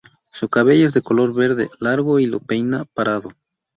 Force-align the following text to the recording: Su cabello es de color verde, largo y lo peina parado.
Su 0.31 0.49
cabello 0.49 0.87
es 0.87 0.95
de 0.95 1.03
color 1.03 1.35
verde, 1.35 1.69
largo 1.79 2.17
y 2.19 2.25
lo 2.25 2.39
peina 2.39 2.85
parado. 2.85 3.33